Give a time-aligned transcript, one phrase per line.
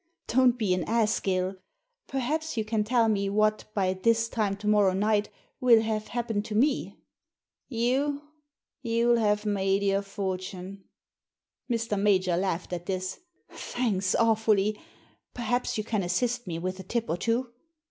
[0.27, 1.57] "Don't be an ass, Gill!
[2.07, 6.43] Perhaps you can tell me what, by this time to morrow night, will have happened
[6.45, 6.97] to me?"
[7.83, 8.23] You!
[8.81, 10.85] Youll have made your fortune."
[11.69, 12.01] Mr.
[12.01, 13.19] Major laughed at this.
[13.51, 14.81] Thanks awfully.
[15.35, 17.51] Perhaps you can assist me with a tip or two?"